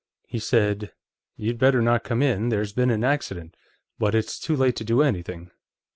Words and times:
He 0.25 0.39
said: 0.39 0.93
'You'd 1.37 1.59
better 1.59 1.79
not 1.79 2.03
come 2.03 2.23
in. 2.23 2.49
There's 2.49 2.73
been 2.73 2.89
an 2.89 3.03
accident, 3.03 3.55
but 3.99 4.15
it's 4.15 4.39
too 4.39 4.55
late 4.55 4.75
to 4.77 4.83
do 4.83 5.03
anything. 5.03 5.51